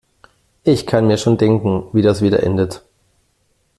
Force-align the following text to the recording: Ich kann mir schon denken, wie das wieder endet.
Ich 0.63 0.87
kann 0.87 1.05
mir 1.05 1.19
schon 1.19 1.37
denken, 1.37 1.83
wie 1.93 2.01
das 2.01 2.23
wieder 2.23 2.41
endet. 2.41 2.83